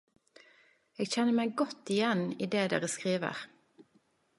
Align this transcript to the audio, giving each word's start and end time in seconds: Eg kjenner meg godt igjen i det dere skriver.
Eg 1.05 1.11
kjenner 1.11 1.37
meg 1.41 1.53
godt 1.63 1.95
igjen 1.99 2.27
i 2.47 2.51
det 2.57 2.67
dere 2.75 2.95
skriver. 2.97 3.49